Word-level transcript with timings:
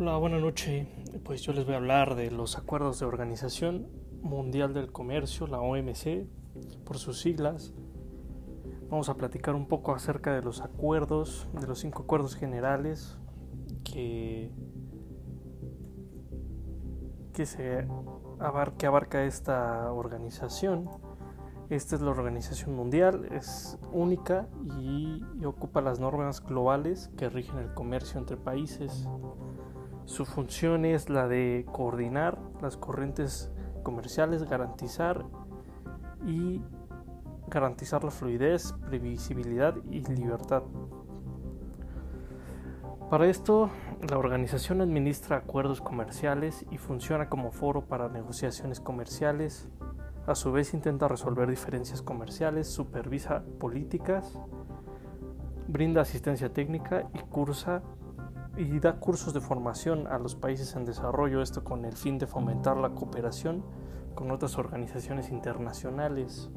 Hola, 0.00 0.16
buenas 0.16 0.40
noches. 0.40 0.86
Pues 1.24 1.42
yo 1.42 1.52
les 1.52 1.64
voy 1.64 1.74
a 1.74 1.78
hablar 1.78 2.14
de 2.14 2.30
los 2.30 2.56
acuerdos 2.56 3.00
de 3.00 3.06
Organización 3.06 3.88
Mundial 4.22 4.72
del 4.72 4.92
Comercio, 4.92 5.48
la 5.48 5.60
OMC, 5.60 6.24
por 6.84 6.98
sus 6.98 7.18
siglas. 7.20 7.74
Vamos 8.88 9.08
a 9.08 9.16
platicar 9.16 9.56
un 9.56 9.66
poco 9.66 9.92
acerca 9.92 10.32
de 10.32 10.40
los 10.40 10.60
acuerdos, 10.60 11.48
de 11.52 11.66
los 11.66 11.80
cinco 11.80 12.04
acuerdos 12.04 12.36
generales 12.36 13.18
que, 13.82 14.52
que, 17.32 17.44
se 17.44 17.88
abarca, 18.38 18.86
abarca 18.86 19.24
esta 19.24 19.90
organización. 19.90 20.88
Esta 21.70 21.96
es 21.96 22.02
la 22.02 22.12
organización 22.12 22.76
mundial, 22.76 23.26
es 23.32 23.76
única 23.90 24.48
y 24.78 25.44
ocupa 25.44 25.80
las 25.80 25.98
normas 25.98 26.40
globales 26.40 27.10
que 27.16 27.28
rigen 27.28 27.58
el 27.58 27.74
comercio 27.74 28.20
entre 28.20 28.36
países. 28.36 29.08
Su 30.08 30.24
función 30.24 30.86
es 30.86 31.10
la 31.10 31.28
de 31.28 31.66
coordinar 31.70 32.38
las 32.62 32.78
corrientes 32.78 33.52
comerciales, 33.82 34.42
garantizar 34.48 35.26
y 36.26 36.62
garantizar 37.46 38.02
la 38.02 38.10
fluidez, 38.10 38.72
previsibilidad 38.86 39.76
y 39.90 40.00
libertad. 40.04 40.62
Para 43.10 43.26
esto, 43.26 43.68
la 44.08 44.16
organización 44.16 44.80
administra 44.80 45.36
acuerdos 45.36 45.82
comerciales 45.82 46.64
y 46.70 46.78
funciona 46.78 47.28
como 47.28 47.52
foro 47.52 47.84
para 47.84 48.08
negociaciones 48.08 48.80
comerciales. 48.80 49.68
A 50.26 50.34
su 50.34 50.50
vez 50.52 50.72
intenta 50.72 51.06
resolver 51.06 51.50
diferencias 51.50 52.00
comerciales, 52.00 52.66
supervisa 52.66 53.44
políticas, 53.60 54.38
brinda 55.68 56.00
asistencia 56.00 56.50
técnica 56.50 57.10
y 57.12 57.18
cursa 57.28 57.82
y 58.58 58.80
da 58.80 58.96
cursos 58.96 59.32
de 59.32 59.40
formación 59.40 60.08
a 60.08 60.18
los 60.18 60.34
países 60.34 60.74
en 60.74 60.84
desarrollo, 60.84 61.40
esto 61.42 61.62
con 61.62 61.84
el 61.84 61.94
fin 61.94 62.18
de 62.18 62.26
fomentar 62.26 62.76
la 62.76 62.90
cooperación 62.90 63.62
con 64.16 64.32
otras 64.32 64.58
organizaciones 64.58 65.30
internacionales. 65.30 66.50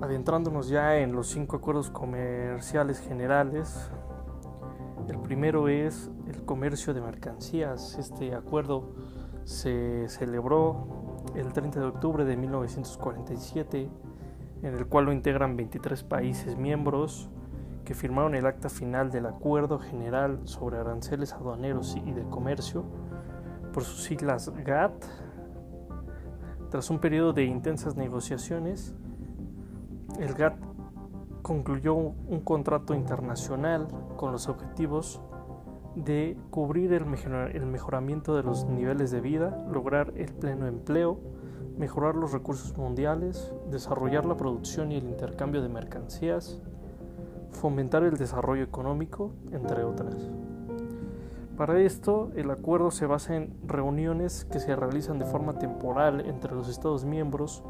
Adentrándonos 0.00 0.68
ya 0.68 0.98
en 0.98 1.12
los 1.12 1.28
cinco 1.28 1.56
acuerdos 1.56 1.88
comerciales 1.88 2.98
generales, 2.98 3.92
el 5.08 5.18
primero 5.20 5.68
es 5.68 6.10
el 6.26 6.44
comercio 6.44 6.94
de 6.94 7.00
mercancías. 7.00 7.96
Este 7.96 8.34
acuerdo 8.34 8.94
se 9.44 10.08
celebró 10.08 11.14
el 11.36 11.52
30 11.52 11.78
de 11.78 11.86
octubre 11.86 12.24
de 12.24 12.36
1947, 12.36 13.88
en 14.64 14.74
el 14.74 14.86
cual 14.88 15.04
lo 15.04 15.12
integran 15.12 15.56
23 15.56 16.02
países 16.02 16.56
miembros 16.56 17.30
firmaron 17.94 18.34
el 18.34 18.46
acta 18.46 18.68
final 18.68 19.10
del 19.10 19.26
Acuerdo 19.26 19.78
General 19.78 20.40
sobre 20.44 20.78
Aranceles 20.78 21.32
Aduaneros 21.32 21.96
y 21.96 22.12
de 22.12 22.22
Comercio, 22.24 22.84
por 23.72 23.84
sus 23.84 24.02
siglas 24.02 24.50
GATT, 24.64 25.04
tras 26.70 26.88
un 26.90 26.98
periodo 27.00 27.32
de 27.32 27.44
intensas 27.44 27.96
negociaciones, 27.96 28.94
el 30.18 30.34
GATT 30.34 30.56
concluyó 31.42 31.94
un 31.94 32.40
contrato 32.40 32.94
internacional 32.94 33.88
con 34.16 34.32
los 34.32 34.48
objetivos 34.48 35.20
de 35.96 36.38
cubrir 36.50 36.92
el, 36.94 37.04
mejoramiento 37.04 38.34
de 38.34 38.42
los 38.42 38.64
niveles 38.64 39.10
de 39.10 39.20
vida, 39.20 39.66
lograr 39.70 40.12
el 40.16 40.32
pleno 40.32 40.66
empleo, 40.66 41.20
mejorar 41.76 42.14
los 42.14 42.32
recursos 42.32 42.76
mundiales, 42.78 43.52
desarrollar 43.70 44.24
la 44.24 44.36
producción 44.36 44.92
y 44.92 44.96
el 44.96 45.04
intercambio 45.04 45.60
de 45.60 45.68
mercancías, 45.68 46.62
fomentar 47.52 48.02
el 48.02 48.16
desarrollo 48.16 48.62
económico, 48.62 49.32
entre 49.52 49.84
otras. 49.84 50.16
Para 51.56 51.80
esto, 51.80 52.30
el 52.34 52.50
acuerdo 52.50 52.90
se 52.90 53.06
basa 53.06 53.36
en 53.36 53.54
reuniones 53.66 54.46
que 54.46 54.58
se 54.58 54.74
realizan 54.74 55.18
de 55.18 55.26
forma 55.26 55.58
temporal 55.58 56.20
entre 56.26 56.54
los 56.54 56.68
Estados 56.68 57.04
miembros 57.04 57.62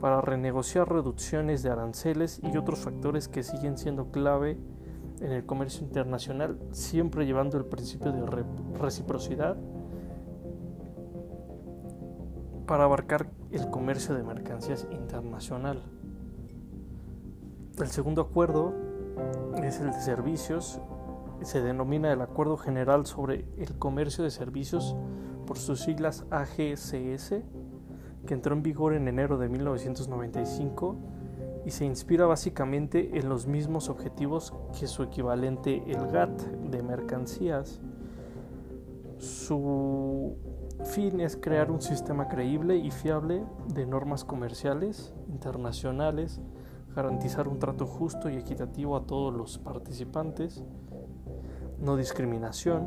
para 0.00 0.20
renegociar 0.20 0.92
reducciones 0.92 1.62
de 1.62 1.70
aranceles 1.70 2.40
y 2.42 2.56
otros 2.56 2.80
factores 2.80 3.28
que 3.28 3.42
siguen 3.42 3.78
siendo 3.78 4.10
clave 4.10 4.58
en 5.20 5.32
el 5.32 5.46
comercio 5.46 5.82
internacional, 5.82 6.58
siempre 6.72 7.24
llevando 7.24 7.56
el 7.56 7.64
principio 7.64 8.12
de 8.12 8.44
reciprocidad 8.78 9.56
para 12.66 12.84
abarcar 12.84 13.28
el 13.50 13.70
comercio 13.70 14.14
de 14.14 14.22
mercancías 14.22 14.86
internacional. 14.90 15.82
El 17.78 17.88
segundo 17.88 18.20
acuerdo 18.22 18.74
es 19.62 19.80
el 19.80 19.90
de 19.90 20.00
servicios. 20.00 20.80
Se 21.42 21.60
denomina 21.60 22.12
el 22.12 22.20
Acuerdo 22.20 22.56
General 22.56 23.06
sobre 23.06 23.46
el 23.58 23.78
Comercio 23.78 24.24
de 24.24 24.30
Servicios 24.30 24.96
por 25.46 25.58
sus 25.58 25.80
siglas 25.80 26.24
AGCS, 26.30 27.34
que 28.26 28.34
entró 28.34 28.54
en 28.54 28.62
vigor 28.62 28.94
en 28.94 29.08
enero 29.08 29.38
de 29.38 29.48
1995 29.48 30.96
y 31.64 31.70
se 31.70 31.84
inspira 31.84 32.26
básicamente 32.26 33.18
en 33.18 33.28
los 33.28 33.46
mismos 33.46 33.88
objetivos 33.88 34.54
que 34.78 34.86
su 34.86 35.02
equivalente 35.02 35.82
el 35.86 36.06
GATT 36.06 36.42
de 36.70 36.82
mercancías. 36.82 37.80
Su 39.18 40.36
fin 40.84 41.20
es 41.20 41.36
crear 41.36 41.70
un 41.70 41.80
sistema 41.80 42.28
creíble 42.28 42.76
y 42.76 42.90
fiable 42.90 43.44
de 43.74 43.86
normas 43.86 44.24
comerciales 44.24 45.14
internacionales 45.28 46.40
garantizar 46.96 47.46
un 47.46 47.58
trato 47.58 47.86
justo 47.86 48.30
y 48.30 48.36
equitativo 48.36 48.96
a 48.96 49.02
todos 49.02 49.32
los 49.34 49.58
participantes, 49.58 50.64
no 51.78 51.94
discriminación, 51.94 52.86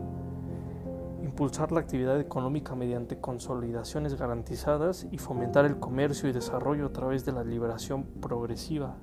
impulsar 1.21 1.71
la 1.71 1.81
actividad 1.81 2.19
económica 2.19 2.73
mediante 2.73 3.19
consolidaciones 3.19 4.15
garantizadas 4.15 5.05
y 5.11 5.19
fomentar 5.19 5.65
el 5.65 5.77
comercio 5.77 6.27
y 6.27 6.33
desarrollo 6.33 6.87
a 6.87 6.91
través 6.91 7.23
de 7.23 7.33
la 7.33 7.43
liberación 7.43 8.03
progresiva. 8.19 8.95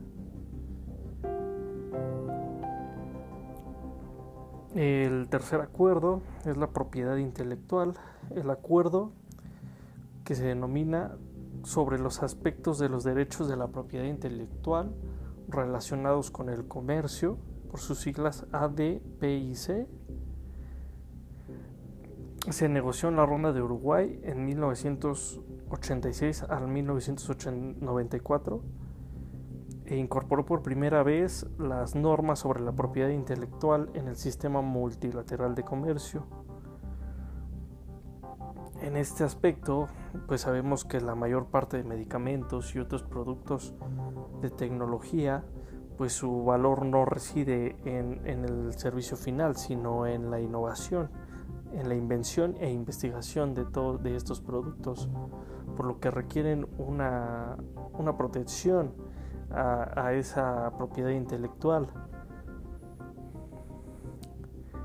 El 4.74 5.28
tercer 5.28 5.60
acuerdo 5.60 6.20
es 6.44 6.56
la 6.56 6.66
propiedad 6.66 7.16
intelectual, 7.16 7.94
el 8.34 8.50
acuerdo 8.50 9.12
que 10.24 10.34
se 10.34 10.44
denomina 10.44 11.16
sobre 11.66 11.98
los 11.98 12.22
aspectos 12.22 12.78
de 12.78 12.88
los 12.88 13.02
derechos 13.02 13.48
de 13.48 13.56
la 13.56 13.66
propiedad 13.66 14.04
intelectual 14.04 14.94
relacionados 15.48 16.30
con 16.30 16.48
el 16.48 16.68
comercio, 16.68 17.38
por 17.68 17.80
sus 17.80 17.98
siglas 17.98 18.46
ADPIC. 18.52 19.88
Se 22.50 22.68
negoció 22.68 23.08
en 23.08 23.16
la 23.16 23.26
ronda 23.26 23.52
de 23.52 23.62
Uruguay 23.62 24.20
en 24.22 24.46
1986 24.46 26.44
al 26.44 26.68
1994 26.68 28.62
e 29.86 29.96
incorporó 29.96 30.46
por 30.46 30.62
primera 30.62 31.02
vez 31.02 31.48
las 31.58 31.96
normas 31.96 32.38
sobre 32.38 32.60
la 32.60 32.70
propiedad 32.70 33.08
intelectual 33.08 33.90
en 33.94 34.06
el 34.06 34.14
sistema 34.14 34.62
multilateral 34.62 35.56
de 35.56 35.64
comercio. 35.64 36.45
En 38.86 38.96
este 38.96 39.24
aspecto, 39.24 39.88
pues 40.28 40.42
sabemos 40.42 40.84
que 40.84 41.00
la 41.00 41.16
mayor 41.16 41.46
parte 41.46 41.76
de 41.76 41.82
medicamentos 41.82 42.72
y 42.76 42.78
otros 42.78 43.02
productos 43.02 43.74
de 44.40 44.48
tecnología, 44.48 45.42
pues 45.98 46.12
su 46.12 46.44
valor 46.44 46.86
no 46.86 47.04
reside 47.04 47.74
en, 47.84 48.24
el 48.24 48.78
servicio 48.78 49.16
final, 49.16 49.56
sino 49.56 50.06
en 50.06 50.30
la 50.30 50.38
innovación, 50.38 51.10
en 51.72 51.88
la 51.88 51.96
invención 51.96 52.54
e 52.60 52.70
investigación 52.70 53.54
de, 53.54 53.64
todos 53.64 54.00
de 54.04 54.14
estos 54.14 54.40
productos, 54.40 55.08
por 55.76 55.86
lo 55.86 55.98
que 55.98 56.12
requieren 56.12 56.68
una, 56.78 57.56
protección 58.16 58.94
a, 59.50 60.00
a 60.00 60.12
esa 60.12 60.70
propiedad 60.78 61.10
intelectual. 61.10 61.88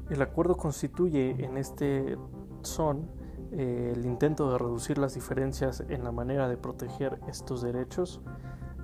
El 0.10 0.24
acuerdo 0.24 0.58
constituye 0.58 1.46
en 1.46 1.58
este 1.58 2.18
son 2.64 3.21
eh, 3.52 3.94
el 3.96 4.06
intento 4.06 4.52
de 4.52 4.58
reducir 4.58 4.98
las 4.98 5.14
diferencias 5.14 5.84
en 5.90 6.04
la 6.04 6.12
manera 6.12 6.48
de 6.48 6.58
proteger 6.58 7.20
estos 7.28 7.62
derechos 7.62 8.22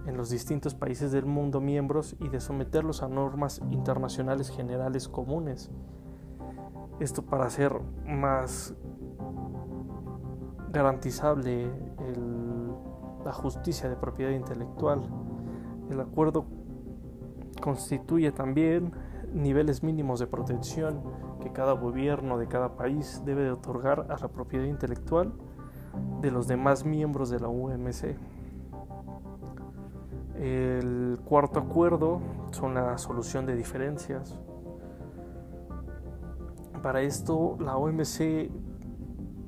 en 0.06 0.16
los 0.16 0.30
distintos 0.30 0.74
países 0.74 1.12
del 1.12 1.26
mundo 1.26 1.60
miembros 1.60 2.16
y 2.20 2.30
de 2.30 2.40
someterlos 2.40 3.04
a 3.04 3.10
normas 3.10 3.62
internacionales 3.72 4.50
generales 4.50 5.08
comunes. 5.10 5.70
Esto 7.00 7.24
para 7.24 7.46
hacer 7.46 7.74
más 8.06 8.74
garantizable 10.72 11.70
la 13.24 13.34
justicia 13.34 13.90
de 13.90 13.98
propiedad 13.98 14.32
intelectual. 14.32 15.02
El 15.90 16.00
acuerdo 16.00 16.46
constituye 17.62 18.32
también 18.32 18.94
niveles 19.34 19.84
mínimos 19.84 20.20
de 20.20 20.28
protección 20.28 21.02
cada 21.52 21.74
gobierno 21.74 22.38
de 22.38 22.48
cada 22.48 22.76
país 22.76 23.22
debe 23.26 23.44
de 23.44 23.52
otorgar 23.52 24.08
a 24.10 24.18
la 24.20 24.28
propiedad 24.28 24.66
intelectual 24.66 25.34
de 26.22 26.32
los 26.32 26.48
demás 26.48 26.86
miembros 26.86 27.30
de 27.30 27.40
la 27.40 27.48
UMC. 27.48 28.16
El 30.36 31.20
cuarto 31.26 31.60
acuerdo 31.60 32.22
son 32.52 32.76
la 32.76 32.98
solución 32.98 33.46
de 33.46 33.56
diferencias. 33.56 34.40
Para 36.84 37.02
esto 37.02 37.58
la 37.60 37.76
OMC 37.78 38.52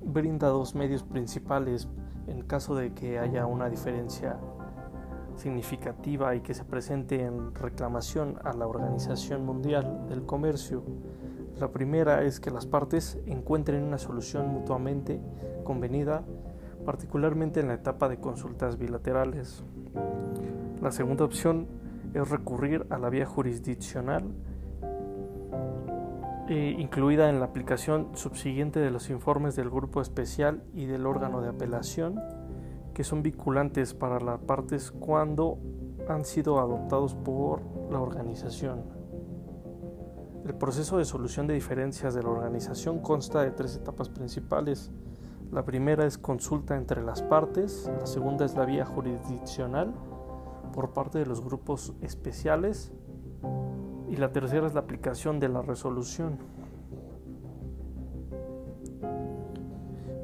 brinda 0.04 0.48
dos 0.48 0.74
medios 0.76 1.04
principales 1.04 1.88
en 2.28 2.42
caso 2.42 2.76
de 2.76 2.94
que 2.94 3.20
haya 3.20 3.46
una 3.46 3.70
diferencia 3.70 4.40
significativa 5.36 6.36
y 6.36 6.42
que 6.42 6.54
se 6.54 6.66
presente 6.66 7.24
en 7.24 7.56
reclamación 7.56 8.38
a 8.44 8.54
la 8.54 8.68
Organización 8.68 9.46
Mundial 9.46 10.06
del 10.08 10.26
Comercio. 10.26 10.84
La 11.60 11.68
primera 11.72 12.24
es 12.24 12.40
que 12.40 12.52
las 12.52 12.66
partes 12.66 13.20
encuentren 13.26 13.84
una 13.84 13.98
solución 13.98 14.48
mutuamente 14.48 15.20
convenida, 15.66 16.24
particularmente 16.86 17.60
en 17.60 17.68
la 17.68 17.74
etapa 17.74 18.08
de 18.08 18.18
consultas 18.18 18.78
bilaterales. 18.78 19.64
La 20.82 20.92
segunda 20.92 21.26
opción 21.26 21.68
es 22.14 22.30
recurrir 22.30 22.86
a 22.90 22.98
la 22.98 23.10
vía 23.10 23.26
jurisdiccional, 23.26 24.24
eh, 26.48 26.76
incluida 26.80 27.30
en 27.30 27.40
la 27.40 27.46
aplicación 27.48 28.08
subsiguiente 28.14 28.80
de 28.80 28.90
los 28.90 29.10
informes 29.10 29.58
del 29.58 29.70
grupo 29.70 30.02
especial 30.02 30.64
y 30.74 30.86
del 30.86 31.06
órgano 31.06 31.42
de 31.42 31.50
apelación 31.50 32.20
que 32.94 33.04
son 33.04 33.22
vinculantes 33.22 33.94
para 33.94 34.20
las 34.20 34.40
partes 34.40 34.92
cuando 34.92 35.60
han 36.08 36.26
sido 36.26 36.60
adoptados 36.60 37.16
por 37.16 37.62
la 37.92 38.00
organización. 38.00 38.99
El 40.50 40.56
proceso 40.56 40.98
de 40.98 41.06
solución 41.06 41.46
de 41.46 41.54
diferencias 41.54 42.16
de 42.16 42.24
la 42.24 42.30
organización 42.30 43.02
consta 43.02 43.44
de 43.44 43.52
tres 43.52 43.76
etapas 43.76 44.10
principales. 44.10 44.90
La 45.52 45.64
primera 45.64 46.08
es 46.08 46.18
consulta 46.18 46.76
entre 46.76 47.04
las 47.04 47.22
partes, 47.22 47.88
la 48.00 48.08
segunda 48.08 48.46
es 48.46 48.56
la 48.56 48.66
vía 48.66 48.84
jurisdiccional 48.84 49.94
por 50.74 50.92
parte 50.92 51.20
de 51.20 51.28
los 51.28 51.42
grupos 51.42 51.94
especiales 52.02 52.92
y 54.10 54.16
la 54.16 54.32
tercera 54.32 54.66
es 54.66 54.74
la 54.74 54.80
aplicación 54.80 55.40
de 55.40 55.50
la 55.50 55.62
resolución. 55.62 56.40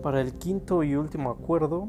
Para 0.02 0.22
el 0.22 0.40
quinto 0.40 0.82
y 0.82 0.96
último 0.96 1.30
acuerdo, 1.30 1.88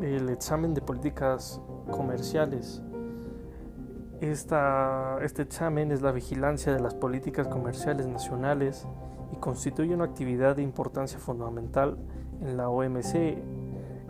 el 0.00 0.30
examen 0.30 0.72
de 0.72 0.80
políticas 0.80 1.60
comerciales. 1.90 2.82
Este 4.20 5.42
examen 5.42 5.92
es 5.92 6.02
la 6.02 6.12
vigilancia 6.12 6.72
de 6.72 6.80
las 6.80 6.94
políticas 6.94 7.48
comerciales 7.48 8.06
nacionales 8.06 8.86
y 9.32 9.36
constituye 9.36 9.94
una 9.94 10.04
actividad 10.04 10.56
de 10.56 10.62
importancia 10.62 11.18
fundamental 11.18 11.98
en 12.40 12.56
la 12.56 12.68
OMC. 12.68 13.14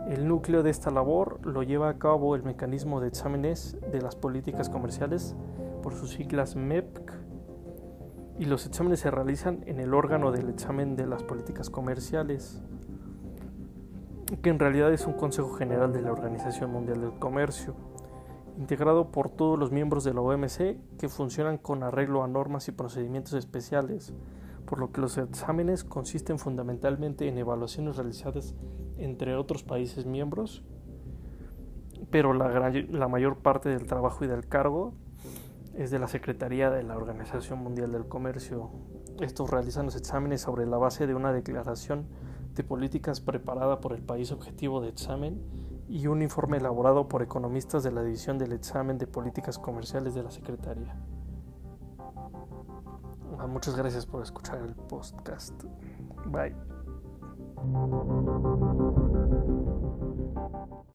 El 0.07 0.27
núcleo 0.27 0.63
de 0.63 0.69
esta 0.69 0.91
labor 0.91 1.45
lo 1.45 1.63
lleva 1.63 1.89
a 1.89 1.97
cabo 1.97 2.35
el 2.35 2.43
mecanismo 2.43 3.01
de 3.01 3.09
exámenes 3.09 3.77
de 3.91 4.01
las 4.01 4.15
políticas 4.15 4.69
comerciales 4.69 5.35
por 5.83 5.93
sus 5.93 6.11
siglas 6.11 6.55
MEPC 6.55 7.11
y 8.39 8.45
los 8.45 8.65
exámenes 8.65 8.99
se 9.01 9.11
realizan 9.11 9.63
en 9.65 9.79
el 9.79 9.93
órgano 9.93 10.31
del 10.31 10.49
examen 10.49 10.95
de 10.95 11.07
las 11.07 11.23
políticas 11.23 11.69
comerciales 11.69 12.61
que 14.41 14.49
en 14.49 14.59
realidad 14.59 14.91
es 14.93 15.07
un 15.07 15.13
Consejo 15.13 15.53
General 15.53 15.91
de 15.93 16.01
la 16.01 16.11
Organización 16.11 16.71
Mundial 16.71 17.01
del 17.01 17.17
Comercio, 17.17 17.75
integrado 18.57 19.11
por 19.11 19.29
todos 19.29 19.57
los 19.57 19.71
miembros 19.71 20.03
de 20.03 20.13
la 20.13 20.21
OMC 20.21 20.97
que 20.97 21.09
funcionan 21.09 21.57
con 21.57 21.83
arreglo 21.83 22.23
a 22.23 22.27
normas 22.27 22.67
y 22.67 22.71
procedimientos 22.71 23.33
especiales, 23.33 24.13
por 24.65 24.79
lo 24.79 24.91
que 24.91 24.99
los 24.99 25.17
exámenes 25.17 25.83
consisten 25.83 26.39
fundamentalmente 26.39 27.27
en 27.27 27.37
evaluaciones 27.37 27.95
realizadas 27.95 28.55
entre 28.97 29.35
otros 29.35 29.63
países 29.63 30.05
miembros, 30.05 30.63
pero 32.09 32.33
la, 32.33 32.69
la 32.69 33.07
mayor 33.07 33.37
parte 33.37 33.69
del 33.69 33.85
trabajo 33.85 34.25
y 34.25 34.27
del 34.27 34.47
cargo 34.47 34.93
es 35.75 35.91
de 35.91 35.99
la 35.99 36.07
Secretaría 36.07 36.71
de 36.71 36.81
la 36.81 36.97
Organización 36.97 37.59
Mundial 37.59 37.91
del 37.91 38.07
Comercio. 38.07 38.71
Estos 39.21 39.51
realizan 39.51 39.85
los 39.85 39.95
exámenes 39.95 40.41
sobre 40.41 40.65
la 40.65 40.77
base 40.77 41.05
de 41.05 41.13
una 41.13 41.31
declaración 41.31 42.07
de 42.55 42.63
políticas 42.63 43.21
preparada 43.21 43.79
por 43.79 43.93
el 43.93 44.01
país 44.01 44.31
objetivo 44.31 44.81
de 44.81 44.89
examen 44.89 45.39
y 45.87 46.07
un 46.07 46.21
informe 46.21 46.57
elaborado 46.57 47.07
por 47.07 47.21
economistas 47.21 47.83
de 47.83 47.91
la 47.91 48.03
División 48.03 48.37
del 48.37 48.53
Examen 48.53 48.97
de 48.97 49.07
Políticas 49.07 49.57
Comerciales 49.57 50.13
de 50.15 50.23
la 50.23 50.31
Secretaría. 50.31 50.95
Ah, 53.39 53.47
muchas 53.47 53.75
gracias 53.75 54.05
por 54.05 54.23
escuchar 54.23 54.59
el 54.59 54.75
podcast. 54.75 55.63
Bye. 56.25 56.55